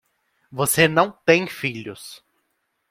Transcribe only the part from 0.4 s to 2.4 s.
Você não tem filhos.